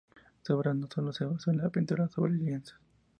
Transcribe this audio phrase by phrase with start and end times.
[0.41, 2.79] Su obra no sólo se basó en la pintura sobre lienzos.